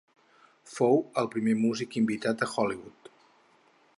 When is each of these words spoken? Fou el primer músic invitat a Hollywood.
Fou 0.75 0.97
el 1.23 1.29
primer 1.35 1.53
músic 1.59 1.99
invitat 2.03 2.41
a 2.41 2.49
Hollywood. 2.55 3.13